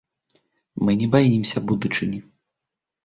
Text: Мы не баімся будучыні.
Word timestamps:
Мы 0.87 0.95
не 1.03 1.07
баімся 1.17 1.57
будучыні. 1.73 2.19